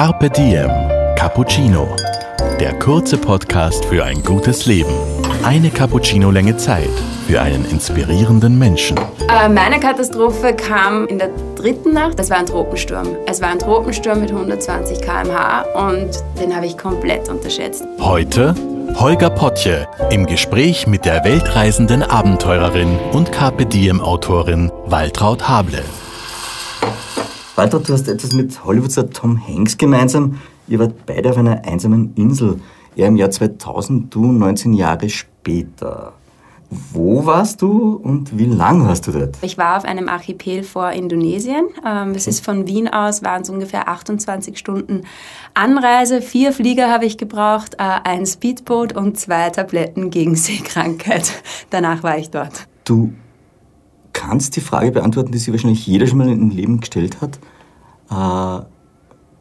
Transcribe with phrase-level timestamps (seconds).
[0.00, 0.70] Carpe Diem
[1.14, 1.86] Cappuccino.
[2.58, 4.94] Der kurze Podcast für ein gutes Leben.
[5.44, 6.88] Eine Cappuccino-Länge Zeit
[7.26, 8.96] für einen inspirierenden Menschen.
[9.28, 12.18] Äh, meine Katastrophe kam in der dritten Nacht.
[12.18, 13.08] Das war ein Tropensturm.
[13.26, 16.08] Es war ein Tropensturm mit 120 km/h und
[16.40, 17.84] den habe ich komplett unterschätzt.
[17.98, 18.54] Heute
[18.94, 25.84] Holger Potje im Gespräch mit der weltreisenden Abenteurerin und Carpe Diem-Autorin Waltraud Hable.
[27.56, 30.38] Waltraud, du hast etwas mit Hollywoodstar Tom Hanks gemeinsam.
[30.68, 32.60] Ihr wart beide auf einer einsamen Insel.
[32.96, 36.12] Er im Jahr 2000, du 19 Jahre später.
[36.92, 39.36] Wo warst du und wie lang warst du dort?
[39.42, 41.66] Ich war auf einem Archipel vor Indonesien.
[41.84, 45.02] Ähm, es ist von Wien aus, waren es ungefähr 28 Stunden
[45.54, 46.22] Anreise.
[46.22, 51.32] Vier Flieger habe ich gebraucht, äh, ein Speedboot und zwei Tabletten gegen Seekrankheit.
[51.70, 52.68] Danach war ich dort.
[52.84, 53.12] Du
[54.12, 57.38] kannst die Frage beantworten, die sich wahrscheinlich jeder schon mal im Leben gestellt hat.
[58.10, 58.64] Äh,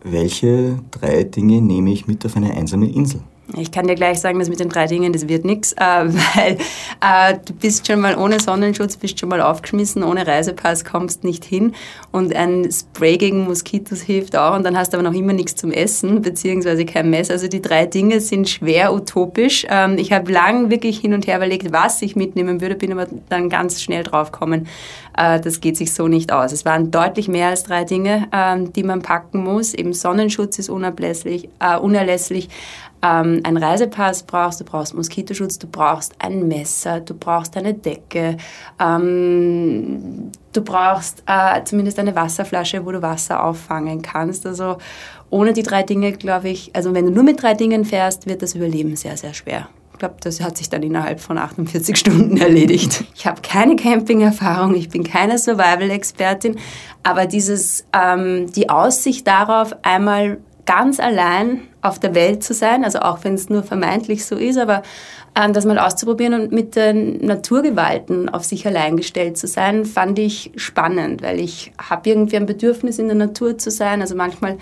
[0.04, 3.22] welche drei Dinge nehme ich mit auf eine einsame Insel?
[3.58, 6.58] Ich kann dir gleich sagen, dass mit den drei Dingen, das wird nichts, äh, weil
[7.02, 11.46] äh, du bist schon mal ohne Sonnenschutz, bist schon mal aufgeschmissen, ohne Reisepass kommst nicht
[11.46, 11.74] hin
[12.12, 15.56] und ein Spray gegen Moskitos hilft auch und dann hast du aber noch immer nichts
[15.56, 17.32] zum Essen, beziehungsweise kein Mess.
[17.32, 19.66] Also die drei Dinge sind schwer utopisch.
[19.70, 23.08] Ähm, ich habe lang wirklich hin und her überlegt, was ich mitnehmen würde, bin aber
[23.30, 24.68] dann ganz schnell draufgekommen,
[25.18, 26.52] äh, das geht sich so nicht aus.
[26.52, 29.74] Es waren deutlich mehr als drei Dinge, ähm, die man packen muss.
[29.74, 32.50] Eben Sonnenschutz ist unablässlich, äh, unerlässlich,
[33.02, 38.38] ähm, einen Reisepass brauchst, du brauchst Moskitoschutz, du brauchst ein Messer, du brauchst eine Decke,
[38.80, 44.46] ähm, du brauchst äh, zumindest eine Wasserflasche, wo du Wasser auffangen kannst.
[44.46, 44.78] Also
[45.30, 48.42] ohne die drei Dinge, glaube ich, also wenn du nur mit drei Dingen fährst, wird
[48.42, 49.70] das Überleben sehr, sehr schwer.
[49.94, 53.04] Ich glaube, das hat sich dann innerhalb von 48 Stunden erledigt.
[53.16, 56.58] Ich habe keine Camping-Erfahrung, ich bin keine Survival-Expertin,
[57.04, 60.40] aber dieses, ähm, die Aussicht darauf, einmal
[60.70, 64.60] ganz allein auf der Welt zu sein, also auch wenn es nur vermeintlich so ist,
[64.60, 64.84] aber
[65.36, 70.20] ähm, das mal auszuprobieren und mit den Naturgewalten auf sich allein gestellt zu sein, fand
[70.20, 74.02] ich spannend, weil ich habe irgendwie ein Bedürfnis in der Natur zu sein.
[74.02, 74.60] Also manchmal,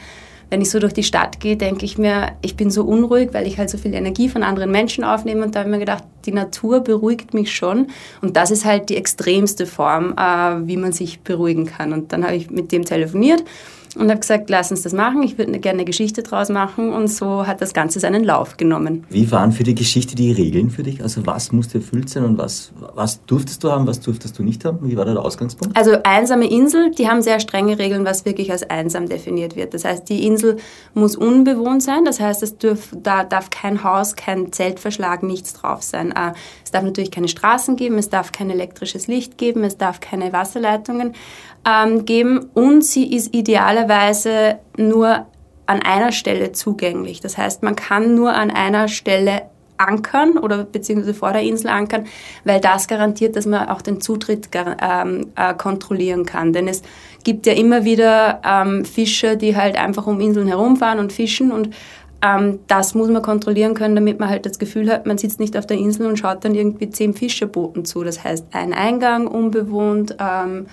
[0.50, 3.46] wenn ich so durch die Stadt gehe, denke ich mir, ich bin so unruhig, weil
[3.46, 6.06] ich halt so viel Energie von anderen Menschen aufnehme und da habe ich mir gedacht,
[6.26, 7.88] die Natur beruhigt mich schon
[8.22, 11.92] und das ist halt die extremste Form, äh, wie man sich beruhigen kann.
[11.92, 13.44] Und dann habe ich mit dem telefoniert
[13.98, 17.08] und habe gesagt, lass uns das machen, ich würde gerne eine Geschichte draus machen und
[17.08, 19.06] so hat das Ganze seinen Lauf genommen.
[19.10, 21.02] Wie waren für die Geschichte die Regeln für dich?
[21.02, 24.66] Also was musste erfüllt sein und was, was durftest du haben, was durftest du nicht
[24.66, 24.80] haben?
[24.82, 25.76] Wie war da der Ausgangspunkt?
[25.78, 29.74] Also einsame Insel, die haben sehr strenge Regeln, was wirklich als einsam definiert wird.
[29.74, 30.58] Das heißt, die Insel
[30.94, 35.84] muss unbewohnt sein, das heißt, es dürf, da darf kein Haus, kein Zeltverschlag, nichts drauf
[35.84, 36.14] sein.
[36.68, 40.34] Es darf natürlich keine Straßen geben, es darf kein elektrisches Licht geben, es darf keine
[40.34, 41.14] Wasserleitungen
[41.66, 45.28] ähm, geben und sie ist idealerweise nur
[45.66, 47.22] an einer Stelle zugänglich.
[47.22, 49.44] Das heißt, man kann nur an einer Stelle
[49.78, 52.06] ankern oder beziehungsweise vor der Insel ankern,
[52.44, 56.52] weil das garantiert, dass man auch den Zutritt ähm, äh, kontrollieren kann.
[56.52, 56.82] Denn es
[57.24, 61.70] gibt ja immer wieder ähm, Fischer, die halt einfach um Inseln herumfahren und fischen und
[62.22, 65.58] ähm, das muss man kontrollieren können, damit man halt das Gefühl hat, man sitzt nicht
[65.58, 68.04] auf der Insel und schaut dann irgendwie zehn Fischerbooten zu.
[68.04, 70.66] Das heißt, ein Eingang unbewohnt, ähm,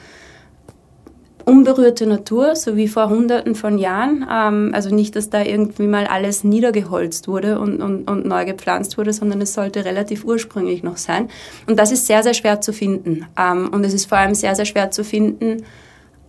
[1.44, 4.26] unberührte Natur, so wie vor Hunderten von Jahren.
[4.30, 8.96] Ähm, also nicht, dass da irgendwie mal alles niedergeholzt wurde und, und, und neu gepflanzt
[8.96, 11.28] wurde, sondern es sollte relativ ursprünglich noch sein.
[11.66, 13.26] Und das ist sehr, sehr schwer zu finden.
[13.38, 15.64] Ähm, und es ist vor allem sehr, sehr schwer zu finden.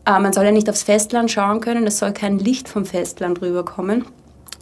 [0.05, 3.41] Äh, man soll ja nicht aufs Festland schauen können, es soll kein Licht vom Festland
[3.41, 4.03] rüberkommen.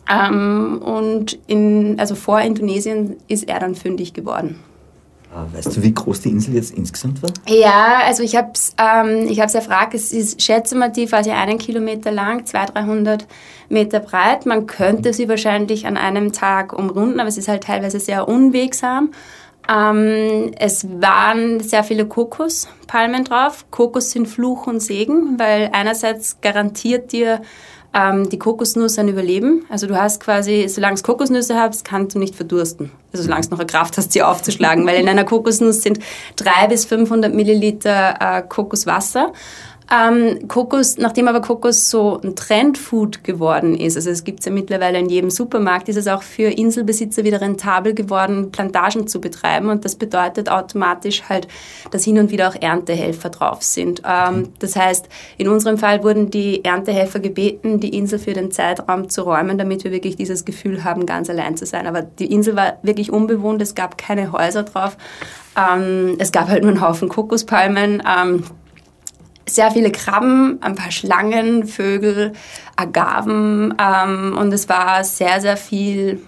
[0.09, 4.59] Ähm, und in, also vor Indonesien ist er dann fündig geworden.
[5.35, 7.31] Ah, weißt du, wie groß die Insel jetzt insgesamt war?
[7.47, 9.95] Ja, also ich habe es ähm, erfragt.
[9.95, 13.27] Es ist, schätze mal, die quasi einen Kilometer lang, 200, 300
[13.69, 14.45] Meter breit.
[14.45, 19.09] Man könnte sie wahrscheinlich an einem Tag umrunden, aber es ist halt teilweise sehr unwegsam.
[19.67, 23.65] Ähm, es waren sehr viele Kokospalmen drauf.
[23.71, 27.41] Kokos sind Fluch und Segen, weil einerseits garantiert dir
[27.93, 29.65] ähm, die Kokosnuss ein Überleben.
[29.69, 32.91] Also du hast quasi, solange es Kokosnüsse hast, kannst du nicht verdursten.
[33.11, 35.99] Also solange es noch eine Kraft hast, sie aufzuschlagen, weil in einer Kokosnuss sind
[36.37, 39.33] 300 bis 500 Milliliter äh, Kokoswasser.
[39.91, 44.51] Ähm, Kokos, nachdem aber Kokos so ein Trendfood geworden ist, also es gibt es ja
[44.51, 49.69] mittlerweile in jedem Supermarkt, ist es auch für Inselbesitzer wieder rentabel geworden, Plantagen zu betreiben.
[49.69, 51.47] Und das bedeutet automatisch halt,
[51.91, 54.01] dass hin und wieder auch Erntehelfer drauf sind.
[54.05, 55.07] Ähm, das heißt,
[55.37, 59.83] in unserem Fall wurden die Erntehelfer gebeten, die Insel für den Zeitraum zu räumen, damit
[59.83, 61.87] wir wirklich dieses Gefühl haben, ganz allein zu sein.
[61.87, 64.97] Aber die Insel war wirklich unbewohnt, es gab keine Häuser drauf.
[65.57, 68.01] Ähm, es gab halt nur einen Haufen Kokospalmen.
[68.07, 68.43] Ähm,
[69.47, 72.33] sehr viele Krabben, ein paar Schlangen, Vögel,
[72.75, 76.21] Agaven ähm, und es war sehr, sehr viel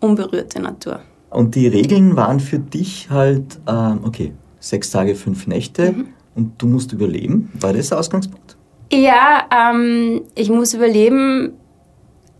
[0.00, 1.00] unberührte Natur.
[1.30, 6.08] Und die Regeln waren für dich halt, ähm, okay, sechs Tage, fünf Nächte mhm.
[6.34, 7.50] und du musst überleben.
[7.60, 8.56] War das der Ausgangspunkt?
[8.92, 11.52] Ja, ähm, ich muss überleben.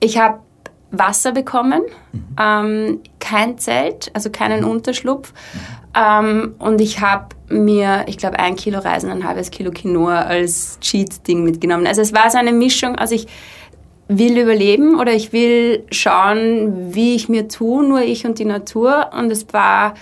[0.00, 0.40] Ich habe
[0.90, 1.82] Wasser bekommen,
[2.12, 2.36] mhm.
[2.40, 4.70] ähm, kein Zelt, also keinen mhm.
[4.70, 5.34] Unterschlupf.
[5.94, 10.78] Ähm, und ich habe mir, ich glaube, ein Kilo Reisen, ein halbes Kilo Quinoa als
[10.80, 11.86] Cheat-Ding mitgenommen.
[11.86, 13.26] Also es war so eine Mischung, also ich
[14.08, 19.10] will überleben oder ich will schauen, wie ich mir tue, nur ich und die Natur.
[19.16, 19.94] Und es war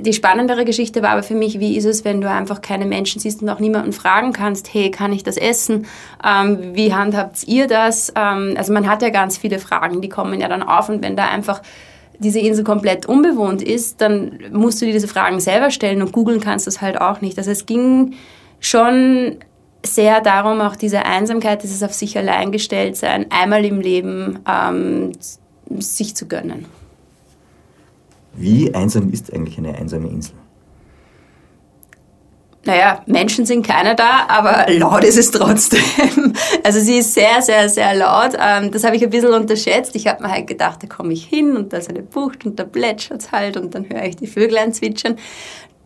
[0.00, 3.20] die spannendere Geschichte war aber für mich, wie ist es, wenn du einfach keine Menschen
[3.20, 5.86] siehst und auch niemanden fragen kannst, hey, kann ich das essen?
[6.24, 8.12] Ähm, wie handhabt ihr das?
[8.14, 11.16] Ähm, also man hat ja ganz viele Fragen, die kommen ja dann auf und wenn
[11.16, 11.62] da einfach
[12.18, 16.40] diese Insel komplett unbewohnt ist, dann musst du dir diese Fragen selber stellen und googeln
[16.40, 17.38] kannst du es halt auch nicht.
[17.38, 18.14] Also es ging
[18.60, 19.36] schon
[19.84, 25.12] sehr darum, auch diese Einsamkeit, dieses auf sich allein gestellt sein, einmal im Leben ähm,
[25.78, 26.64] sich zu gönnen.
[28.34, 30.34] Wie einsam ist eigentlich eine einsame Insel?
[32.68, 35.80] Naja, Menschen sind keine da, aber laut ist es trotzdem.
[36.62, 38.32] Also sie ist sehr, sehr, sehr laut.
[38.38, 39.96] Ähm, das habe ich ein bisschen unterschätzt.
[39.96, 42.58] Ich habe mir halt gedacht, da komme ich hin und da ist eine Bucht und
[42.58, 45.16] da plätschert es halt und dann höre ich die Vöglein zwitschern.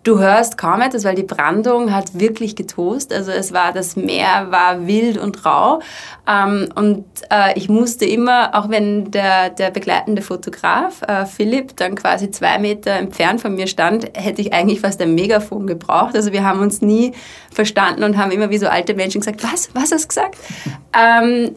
[0.04, 3.12] Du hörst kaum etwas, weil die Brandung hat wirklich getost.
[3.12, 5.80] Also es war, das Meer war wild und rau.
[6.26, 11.94] Ähm, und äh, ich musste immer, auch wenn der, der begleitende Fotograf, äh, Philipp, dann
[11.94, 16.16] quasi zwei Meter entfernt von mir stand, hätte ich eigentlich fast ein Megafon gebraucht.
[16.16, 17.12] Also wir haben uns nie
[17.52, 20.36] verstanden und haben immer wie so alte Menschen gesagt, was, was hast du gesagt?
[20.98, 21.54] ähm,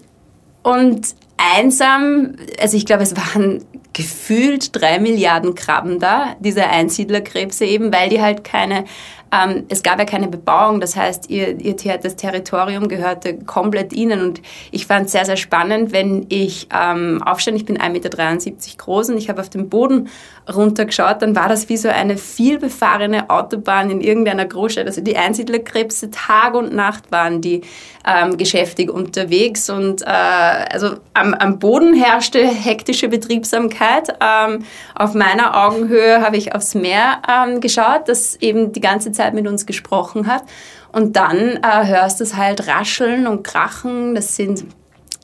[0.62, 7.94] und einsam, also ich glaube, es waren gefühlt drei Milliarden Krabben da, diese Einsiedlerkrebse eben,
[7.94, 8.86] weil die halt keine
[9.32, 14.22] ähm, es gab ja keine Bebauung, das heißt, ihr, ihr, das Territorium gehörte komplett ihnen.
[14.22, 14.42] Und
[14.72, 19.10] ich fand es sehr, sehr spannend, wenn ich ähm, aufstand, ich bin 1,73 Meter groß
[19.10, 20.10] und ich habe auf den Boden
[20.54, 24.86] runtergeschaut, dann war das wie so eine vielbefahrene Autobahn in irgendeiner Großstadt.
[24.86, 27.62] Also die Einsiedlerkrebse Tag und Nacht waren die
[28.06, 34.16] ähm, geschäftig unterwegs und äh, also am, am, Boden herrschte hektische Betriebsamkeit.
[34.22, 39.25] Ähm, auf meiner Augenhöhe habe ich aufs Meer ähm, geschaut, das eben die ganze Zeit
[39.34, 40.44] mit uns gesprochen hat.
[40.92, 44.16] Und dann äh, hörst du es halt rascheln und krachen.
[44.16, 44.66] Das sind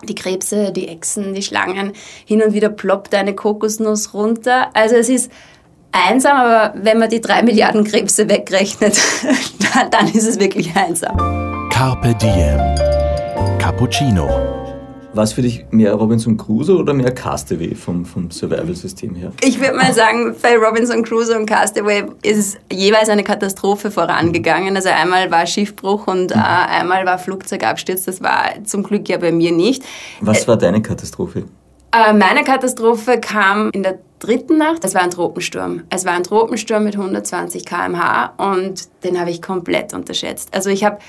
[0.03, 1.93] die Krebse, die Echsen, die Schlangen.
[2.25, 4.69] Hin und wieder ploppt eine Kokosnuss runter.
[4.73, 5.31] Also es ist
[5.91, 8.99] einsam, aber wenn man die drei Milliarden Krebse wegrechnet,
[9.91, 11.69] dann ist es wirklich einsam.
[11.69, 12.59] Carpe Diem.
[13.59, 14.60] Cappuccino.
[15.13, 19.33] Was für dich mehr Robinson Crusoe oder mehr Castaway vom, vom Survival-System her?
[19.43, 24.73] Ich würde mal sagen, bei Robinson Crusoe und Castaway ist jeweils eine Katastrophe vorangegangen.
[24.75, 28.03] Also einmal war Schiffbruch und äh, einmal war Flugzeugabsturz.
[28.03, 29.83] Das war zum Glück ja bei mir nicht.
[30.21, 31.43] Was war deine Katastrophe?
[31.91, 34.85] Äh, meine Katastrophe kam in der dritten Nacht.
[34.85, 35.81] Es war ein Tropensturm.
[35.89, 40.53] Es war ein Tropensturm mit 120 km/h und den habe ich komplett unterschätzt.
[40.53, 40.99] Also ich habe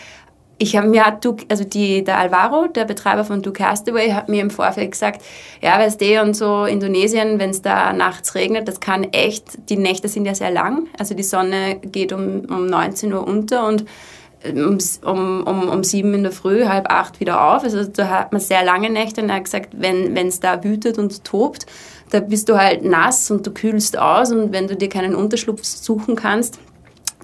[0.63, 1.05] ich habe mir,
[1.49, 5.21] also die, der Alvaro, der Betreiber von Do Castaway, hat mir im Vorfeld gesagt,
[5.61, 9.77] ja, weißt du, und so Indonesien, wenn es da nachts regnet, das kann echt, die
[9.77, 13.85] Nächte sind ja sehr lang, also die Sonne geht um, um 19 Uhr unter und
[14.55, 17.63] um, um, um, um sieben in der Früh, halb acht wieder auf.
[17.63, 20.99] Also da hat man sehr lange Nächte und er hat gesagt, wenn es da wütet
[20.99, 21.67] und tobt,
[22.11, 25.65] da bist du halt nass und du kühlst aus und wenn du dir keinen Unterschlupf
[25.65, 26.59] suchen kannst,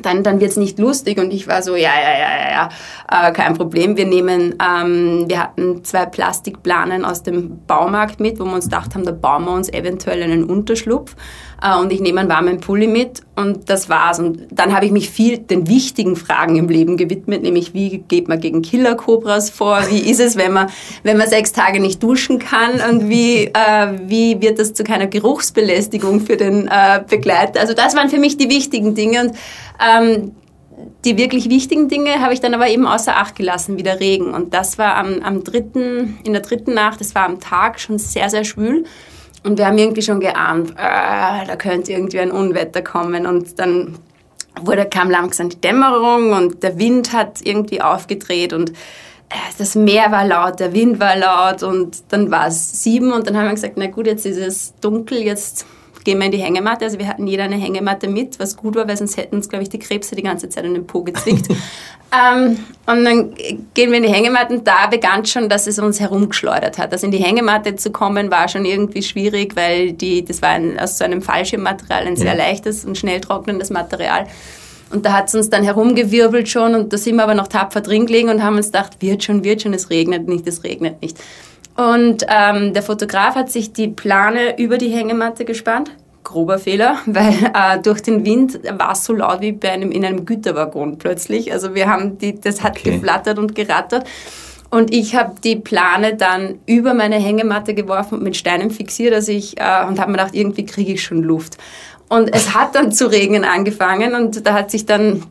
[0.02, 1.18] dann, dann wird es nicht lustig.
[1.18, 2.68] Und ich war so, ja, ja, ja, ja,
[3.10, 3.96] ja, äh, kein Problem.
[3.96, 8.94] Wir nehmen, ähm, wir hatten zwei Plastikplanen aus dem Baumarkt mit, wo wir uns gedacht
[8.94, 11.14] haben, da bauen wir uns eventuell einen Unterschlupf.
[11.62, 14.18] Äh, und ich nehme einen warmen Pulli mit und das war's.
[14.18, 18.28] Und dann habe ich mich viel den wichtigen Fragen im Leben gewidmet, nämlich wie geht
[18.28, 20.68] man gegen Killer-Cobras vor, wie ist es, wenn man,
[21.02, 25.06] wenn man sechs Tage nicht duschen kann und wie, äh, wie wird das zu keiner
[25.06, 27.60] Geruchsbelästigung für den äh, Begleiter.
[27.60, 29.32] Also das waren für mich die wichtigen Dinge und
[29.80, 30.32] ähm,
[31.04, 34.32] die wirklich wichtigen Dinge habe ich dann aber eben außer Acht gelassen, wie der Regen.
[34.32, 37.98] Und das war am, am dritten, in der dritten Nacht, das war am Tag schon
[37.98, 38.84] sehr, sehr schwül.
[39.48, 43.26] Und wir haben irgendwie schon geahnt, äh, da könnte irgendwie ein Unwetter kommen.
[43.26, 43.98] Und dann
[44.60, 50.10] wurde, kam langsam die Dämmerung und der Wind hat irgendwie aufgedreht und äh, das Meer
[50.10, 53.54] war laut, der Wind war laut und dann war es sieben und dann haben wir
[53.54, 55.64] gesagt, na gut, jetzt ist es dunkel, jetzt
[56.08, 56.86] gehen wir in die Hängematte.
[56.86, 59.64] Also wir hatten jeder eine Hängematte mit, was gut war, weil sonst hätten uns, glaube
[59.64, 61.48] ich, die Krebse die ganze Zeit in den Po gezwickt.
[61.50, 63.34] ähm, und dann
[63.74, 66.92] gehen wir in die Hängematte und da begann schon, dass es uns herumgeschleudert hat.
[66.92, 70.80] Also in die Hängematte zu kommen war schon irgendwie schwierig, weil die, das war ein,
[70.80, 72.38] aus so einem Fallschirmmaterial ein sehr ja.
[72.38, 74.26] leichtes und schnell trocknendes Material.
[74.88, 77.82] Und da hat es uns dann herumgewirbelt schon und da sind wir aber noch tapfer
[77.82, 81.02] drin gelegen und haben uns gedacht, wird schon, wird schon, es regnet nicht, es regnet
[81.02, 81.18] nicht.
[81.78, 85.92] Und ähm, der Fotograf hat sich die Plane über die Hängematte gespannt.
[86.24, 90.04] Grober Fehler, weil äh, durch den Wind war es so laut wie bei einem, in
[90.04, 91.52] einem Güterwaggon plötzlich.
[91.52, 92.90] Also wir haben die, das hat okay.
[92.90, 94.08] geflattert und gerattert.
[94.70, 99.28] Und ich habe die Plane dann über meine Hängematte geworfen und mit Steinen fixiert dass
[99.28, 101.58] ich, äh, und habe mir gedacht, irgendwie kriege ich schon Luft.
[102.08, 105.22] Und es hat dann zu regnen angefangen und da hat sich dann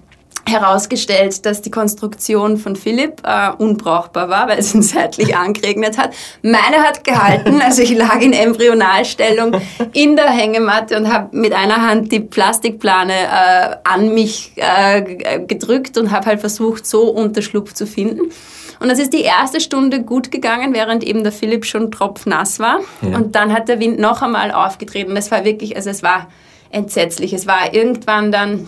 [0.47, 6.13] herausgestellt, dass die Konstruktion von Philipp äh, unbrauchbar war, weil es ihn seitlich angeregnet hat.
[6.41, 9.61] Meine hat gehalten, also ich lag in Embryonalstellung
[9.93, 15.97] in der Hängematte und habe mit einer Hand die Plastikplane äh, an mich äh, gedrückt
[15.97, 18.31] und habe halt versucht, so Unterschlupf zu finden.
[18.79, 22.79] Und das ist die erste Stunde gut gegangen, während eben der Philipp schon tropfnass war.
[23.01, 23.17] Ja.
[23.17, 25.15] Und dann hat der Wind noch einmal aufgetreten.
[25.17, 26.27] Es war wirklich, also es war
[26.69, 27.33] entsetzlich.
[27.33, 28.67] Es war irgendwann dann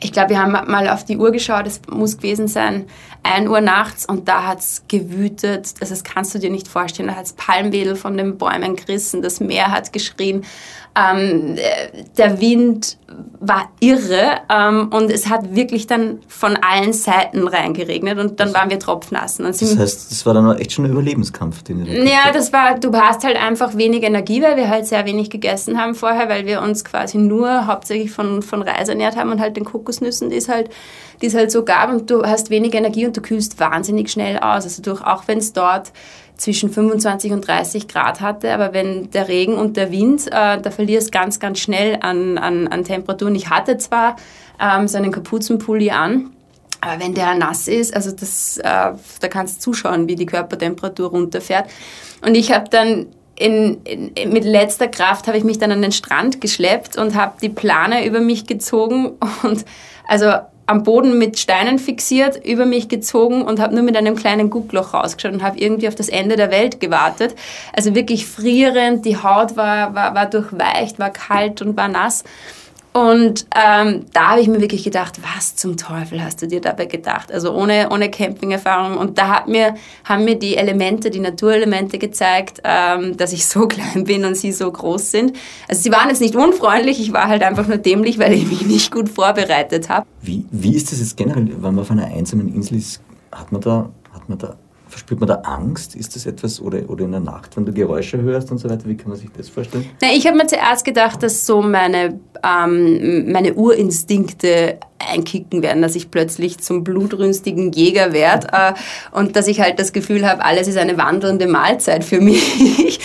[0.00, 2.86] ich glaube, wir haben mal auf die Uhr geschaut, es muss gewesen sein,
[3.24, 7.08] 1 Uhr nachts und da hat es gewütet, also das kannst du dir nicht vorstellen,
[7.08, 10.44] da hat es Palmwedel von den Bäumen gerissen, das Meer hat geschrien,
[10.98, 11.56] ähm,
[12.16, 12.98] der Wind
[13.40, 18.68] war irre ähm, und es hat wirklich dann von allen Seiten reingeregnet und dann waren
[18.68, 19.36] wir tropfnass.
[19.36, 22.92] das heißt, das war dann echt schon ein Überlebenskampf, den ihr Ja, das war, du
[22.92, 26.62] hast halt einfach wenig Energie, weil wir halt sehr wenig gegessen haben vorher, weil wir
[26.62, 30.48] uns quasi nur hauptsächlich von, von Reis ernährt haben und halt den Kokosnüssen, die es
[30.48, 30.68] halt,
[31.22, 34.38] die es halt so gab und du hast wenig Energie und du kühlst wahnsinnig schnell
[34.38, 34.64] aus.
[34.64, 35.92] Also durch, auch wenn es dort
[36.38, 38.54] zwischen 25 und 30 Grad hatte.
[38.54, 42.68] Aber wenn der Regen und der Wind, äh, da verlierst ganz, ganz schnell an, an,
[42.68, 43.34] an Temperaturen.
[43.34, 44.16] Ich hatte zwar
[44.60, 46.30] ähm, so einen Kapuzenpulli an,
[46.80, 51.10] aber wenn der nass ist, also das, äh, da kannst du zuschauen, wie die Körpertemperatur
[51.10, 51.68] runterfährt.
[52.24, 55.92] Und ich habe dann in, in, mit letzter Kraft habe ich mich dann an den
[55.92, 59.64] Strand geschleppt und habe die Plane über mich gezogen und
[60.06, 60.32] also
[60.68, 64.92] am Boden mit Steinen fixiert, über mich gezogen und habe nur mit einem kleinen Guckloch
[64.92, 67.34] rausgeschaut und habe irgendwie auf das Ende der Welt gewartet.
[67.72, 72.22] Also wirklich frierend, die Haut war, war, war durchweicht, war kalt und war nass.
[72.92, 76.86] Und ähm, da habe ich mir wirklich gedacht, was zum Teufel hast du dir dabei
[76.86, 77.30] gedacht?
[77.30, 78.96] Also ohne, ohne Camping-Erfahrung.
[78.96, 83.66] Und da hat mir, haben mir die Elemente, die Naturelemente gezeigt, ähm, dass ich so
[83.68, 85.36] klein bin und sie so groß sind.
[85.68, 88.66] Also sie waren jetzt nicht unfreundlich, ich war halt einfach nur dämlich, weil ich mich
[88.66, 90.06] nicht gut vorbereitet habe.
[90.22, 93.00] Wie, wie ist das jetzt generell, wenn man auf einer einsamen Insel ist?
[93.30, 94.56] Hat man da, hat man da
[94.88, 95.94] Verspürt man da Angst?
[95.94, 98.86] Ist das etwas, oder, oder in der Nacht, wenn du Geräusche hörst und so weiter,
[98.86, 99.88] wie kann man sich das vorstellen?
[100.00, 105.94] Na, ich habe mir zuerst gedacht, dass so meine, ähm, meine Urinstinkte einkicken werden, dass
[105.94, 108.72] ich plötzlich zum blutrünstigen Jäger werde äh,
[109.12, 113.00] und dass ich halt das Gefühl habe, alles ist eine wandelnde Mahlzeit für mich.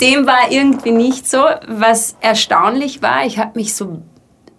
[0.00, 1.44] Dem war irgendwie nicht so.
[1.68, 4.02] Was erstaunlich war, ich habe mich so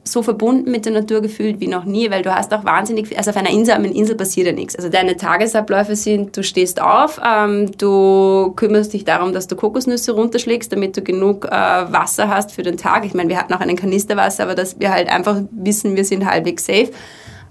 [0.03, 3.17] so verbunden mit der Natur gefühlt wie noch nie, weil du hast auch wahnsinnig viel,
[3.17, 4.75] also auf einer Insel, einer Insel passiert ja nichts.
[4.75, 10.13] Also deine Tagesabläufe sind, du stehst auf, ähm, du kümmerst dich darum, dass du Kokosnüsse
[10.13, 13.05] runterschlägst, damit du genug äh, Wasser hast für den Tag.
[13.05, 16.25] Ich meine, wir hatten auch einen Kanisterwasser, aber dass wir halt einfach wissen, wir sind
[16.25, 16.89] halbwegs safe.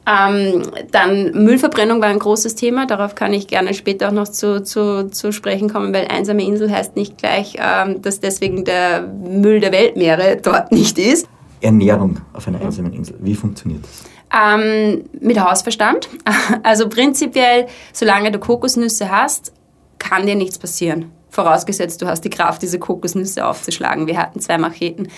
[0.09, 4.63] Ähm, dann Müllverbrennung war ein großes Thema, darauf kann ich gerne später auch noch zu,
[4.63, 9.61] zu, zu sprechen kommen, weil einsame Insel heißt nicht gleich, ähm, dass deswegen der Müll
[9.61, 11.29] der Weltmeere dort nicht ist.
[11.61, 13.17] Ernährung auf einer einsamen Insel?
[13.21, 14.05] Wie funktioniert das?
[14.33, 16.09] Ähm, mit Hausverstand.
[16.63, 19.53] Also prinzipiell, solange du Kokosnüsse hast,
[19.99, 21.11] kann dir nichts passieren.
[21.31, 24.07] Vorausgesetzt, du hast die Kraft, diese Kokosnüsse aufzuschlagen.
[24.07, 25.09] Wir hatten zwei Macheten.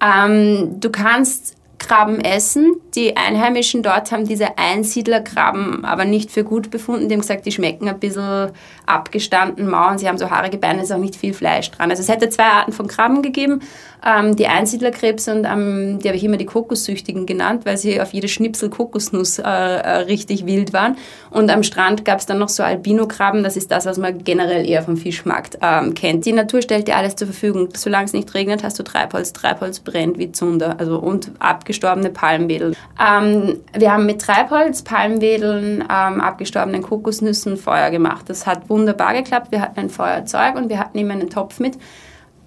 [0.00, 2.76] Ähm, du kannst Krabben essen.
[2.94, 7.08] Die Einheimischen dort haben diese Einsiedlerkrabben aber nicht für gut befunden.
[7.08, 8.52] Die haben gesagt, die schmecken ein bisschen
[8.86, 11.90] abgestanden, mau und sie haben so haarige Beine, es ist auch nicht viel Fleisch dran.
[11.90, 13.60] Also es hätte zwei Arten von Krabben gegeben.
[14.04, 18.12] Ähm, die Einsiedlerkrebse und ähm, die habe ich immer die Kokossüchtigen genannt, weil sie auf
[18.12, 20.96] jede Schnipsel Kokosnuss äh, äh, richtig wild waren.
[21.30, 24.68] Und am Strand gab es dann noch so Albino-Krabben, das ist das, was man generell
[24.68, 26.26] eher vom Fischmarkt ähm, kennt.
[26.26, 27.68] Die Natur stellt dir alles zur Verfügung.
[27.76, 29.32] Solange es nicht regnet, hast du Treibholz.
[29.32, 30.80] Treibholz brennt wie Zunder.
[30.80, 31.30] Also und
[31.72, 32.74] abgestorbene Palmwedel.
[33.00, 38.28] Ähm, wir haben mit Treibholz, Palmwedeln, ähm, abgestorbenen Kokosnüssen Feuer gemacht.
[38.28, 39.50] Das hat wunderbar geklappt.
[39.50, 41.78] Wir hatten ein Feuerzeug und wir hatten immer einen Topf mit.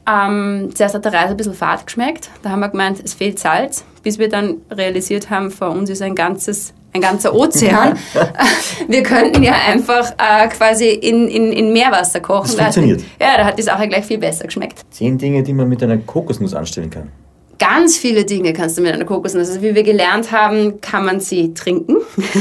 [0.08, 2.30] Ähm, zuerst hat der Reis ein bisschen fad geschmeckt.
[2.44, 6.04] Da haben wir gemeint, es fehlt Salz, bis wir dann realisiert haben, vor uns ist
[6.04, 7.98] ein ganzes ein ganzer Ozean.
[8.88, 12.56] wir könnten ja einfach äh, quasi in, in, in Meerwasser kochen.
[12.56, 13.02] Das funktioniert.
[13.20, 14.80] Da ja, da hat die Sache gleich viel besser geschmeckt.
[14.92, 17.12] Zehn Dinge, die man mit einer Kokosnuss anstellen kann.
[17.58, 19.50] Ganz viele Dinge kannst du mit einer Kokosnuss.
[19.50, 21.98] Also wie wir gelernt haben, kann man sie trinken,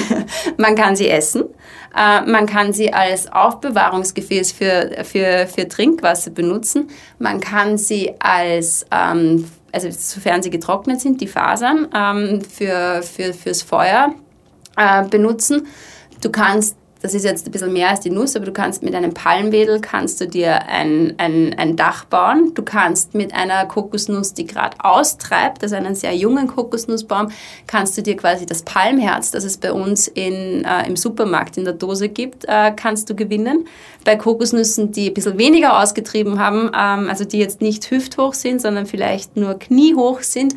[0.56, 1.44] man kann sie essen,
[1.97, 8.87] äh, man kann sie als Aufbewahrungsgefäß für, für, für Trinkwasser benutzen, man kann sie als
[8.90, 14.14] ähm, also sofern sie getrocknet sind, die Fasern ähm, für, für, fürs Feuer
[14.76, 15.66] äh, benutzen.
[16.21, 18.94] Du kannst das ist jetzt ein bisschen mehr als die Nuss, aber du kannst mit
[18.94, 22.52] einem Palmwedel kannst du dir ein, ein, ein Dach bauen.
[22.54, 27.28] Du kannst mit einer Kokosnuss, die gerade austreibt, also einen sehr jungen Kokosnussbaum,
[27.66, 31.64] kannst du dir quasi das Palmherz, das es bei uns in, äh, im Supermarkt in
[31.64, 33.66] der Dose gibt, äh, kannst du gewinnen.
[34.06, 38.62] Bei Kokosnüssen, die ein bisschen weniger ausgetrieben haben, ähm, also die jetzt nicht hüfthoch sind,
[38.62, 40.54] sondern vielleicht nur kniehoch sind,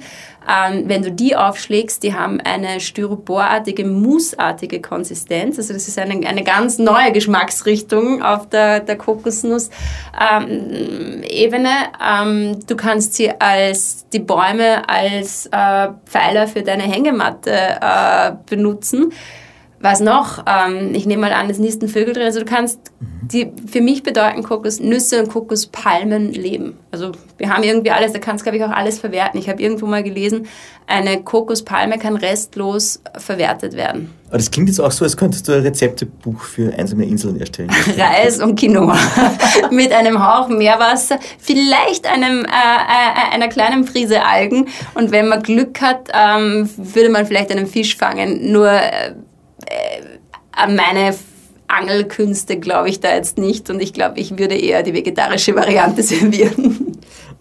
[0.48, 5.58] ähm, wenn du die aufschlägst, die haben eine styroporartige, mousseartige Konsistenz.
[5.58, 11.70] Also das ist eine, eine ganz neue Geschmacksrichtung auf der, der Kokosnuss-Ebene.
[12.02, 19.12] Ähm, du kannst sie als die Bäume als äh, Pfeiler für deine Hängematte äh, benutzen.
[19.80, 20.44] Was noch?
[20.48, 22.24] Ähm, ich nehme mal an, es nisten Vögel drin.
[22.24, 22.80] Also du kannst,
[23.22, 26.78] die, für mich bedeuten Kokosnüsse und Kokospalmen leben.
[26.92, 29.40] Also wir haben irgendwie alles, da kannst glaube ich auch alles verwerten.
[29.40, 30.48] Ich habe irgendwo mal gelesen,
[30.88, 34.10] eine Kokospalme kann restlos verwertet werden.
[34.30, 37.70] Aber das klingt jetzt auch so, als könntest du ein Rezeptebuch für einsame Inseln erstellen.
[37.98, 38.98] Reis und Quinoa
[39.72, 45.44] mit einem Hauch Meerwasser, vielleicht einem, äh, äh, einer kleinen Prise Algen und wenn man
[45.44, 48.52] Glück hat, ähm, würde man vielleicht einen Fisch fangen.
[48.52, 49.14] Nur äh,
[50.52, 51.16] an meine
[51.68, 56.04] Angelkünste glaube ich da jetzt nicht und ich glaube, ich würde eher die vegetarische Variante
[56.04, 56.98] servieren.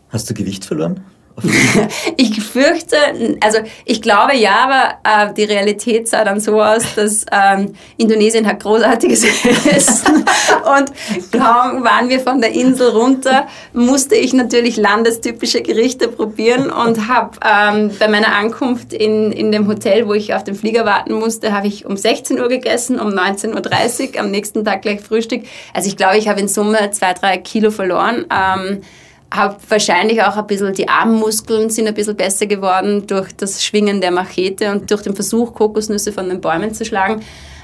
[0.09, 1.05] Hast du Gewicht verloren?
[2.17, 2.97] ich fürchte,
[3.41, 8.47] also ich glaube ja, aber äh, die Realität sah dann so aus, dass ähm, Indonesien
[8.47, 9.25] hat großartiges
[9.67, 10.25] Essen
[10.65, 10.93] und
[11.33, 17.37] kaum waren wir von der Insel runter, musste ich natürlich landestypische Gerichte probieren und habe
[17.45, 21.53] ähm, bei meiner Ankunft in, in dem Hotel, wo ich auf den Flieger warten musste,
[21.53, 25.43] habe ich um 16 Uhr gegessen, um 19.30 Uhr, am nächsten Tag gleich Frühstück.
[25.75, 28.25] Also ich glaube, ich habe in Summe zwei, drei Kilo verloren.
[28.31, 28.83] Ähm,
[29.33, 34.01] habe wahrscheinlich auch ein bisschen, die Armmuskeln sind ein bisschen besser geworden durch das Schwingen
[34.01, 37.23] der Machete und durch den Versuch, Kokosnüsse von den Bäumen zu schlagen.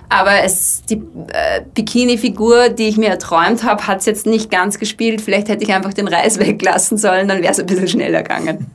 [0.09, 1.03] Aber es, die
[1.33, 5.23] äh, Bikini-Figur, die ich mir erträumt habe, hat es jetzt nicht ganz gespielt.
[5.23, 8.67] Vielleicht hätte ich einfach den Reis weglassen sollen, dann wäre es ein bisschen schneller gegangen.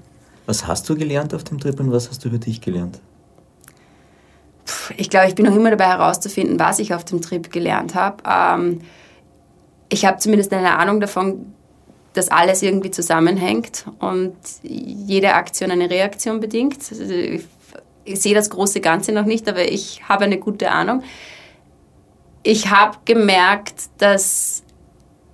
[0.48, 3.00] Was hast du gelernt auf dem Trip und was hast du über dich gelernt?
[4.96, 8.24] Ich glaube, ich bin noch immer dabei herauszufinden, was ich auf dem Trip gelernt habe.
[8.28, 8.82] Ähm,
[9.90, 11.54] ich habe zumindest eine Ahnung davon
[12.18, 16.80] dass alles irgendwie zusammenhängt und jede Aktion eine Reaktion bedingt.
[16.90, 17.46] Also ich,
[18.20, 21.04] sehe das große Ganze noch nicht, aber ich habe eine gute Ahnung.
[22.42, 24.64] Ich habe gemerkt, dass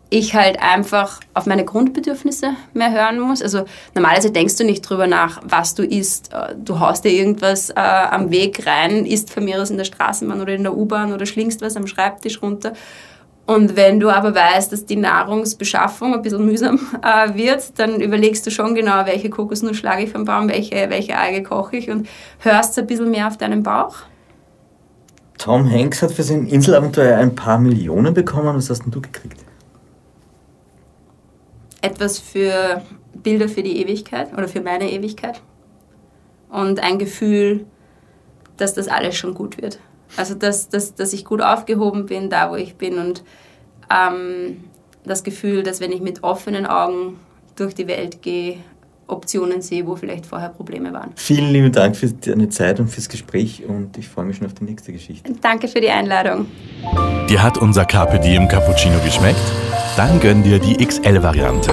[0.09, 3.41] ich halt einfach auf meine Grundbedürfnisse mehr hören muss.
[3.41, 3.65] Also
[3.95, 6.31] normalerweise denkst du nicht drüber nach, was du isst.
[6.57, 10.41] Du haust dir irgendwas äh, am Weg rein, isst von mir aus in der Straßenbahn
[10.41, 12.73] oder in der U-Bahn oder schlingst was am Schreibtisch runter
[13.45, 18.45] und wenn du aber weißt, dass die Nahrungsbeschaffung ein bisschen mühsam äh, wird, dann überlegst
[18.45, 22.07] du schon genau, welche Kokosnuss schlage ich vom Baum, welche, welche Alge koche ich und
[22.39, 23.95] hörst ein bisschen mehr auf deinen Bauch.
[25.37, 28.55] Tom Hanks hat für sein Inselabenteuer ein paar Millionen bekommen.
[28.55, 29.43] Was hast denn du gekriegt?
[31.81, 32.81] Etwas für
[33.13, 35.41] Bilder für die Ewigkeit oder für meine Ewigkeit.
[36.49, 37.65] Und ein Gefühl,
[38.55, 39.79] dass das alles schon gut wird.
[40.17, 43.23] Also, dass, dass, dass ich gut aufgehoben bin, da wo ich bin und
[43.89, 44.63] ähm,
[45.03, 47.19] das Gefühl, dass wenn ich mit offenen Augen
[47.55, 48.57] durch die Welt gehe,
[49.07, 51.11] Optionen sehe, wo vielleicht vorher Probleme waren.
[51.15, 54.53] Vielen lieben Dank für deine Zeit und fürs Gespräch und ich freue mich schon auf
[54.53, 55.33] die nächste Geschichte.
[55.41, 56.47] Danke für die Einladung.
[57.29, 59.39] Dir hat unser Carpe Diem Cappuccino geschmeckt?
[59.97, 61.71] Dann gönn dir die XL-Variante.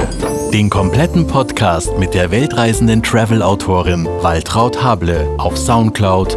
[0.53, 6.37] Den kompletten Podcast mit der weltreisenden Travel-Autorin Waltraud Hable auf Soundcloud,